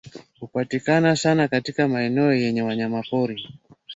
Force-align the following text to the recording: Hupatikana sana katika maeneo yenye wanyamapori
Hupatikana 0.39 1.15
sana 1.15 1.47
katika 1.47 1.87
maeneo 1.87 2.33
yenye 2.33 2.61
wanyamapori 2.61 3.47